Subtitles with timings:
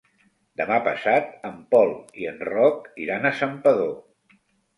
[0.61, 1.93] Demà passat en Pol
[2.23, 3.95] i en Roc iran a Santpedor.